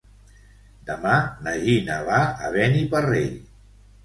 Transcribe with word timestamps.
Demà 0.87 1.13
na 1.49 1.53
Gina 1.67 1.99
va 2.09 2.23
a 2.49 2.51
Beniparrell. 2.57 3.39